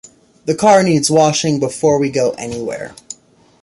The 0.45 0.55
car 0.55 0.81
needs 0.81 1.11
washing 1.11 1.59
before 1.59 1.99
we 1.99 2.09
go 2.09 2.31
anywhere. 2.31 2.95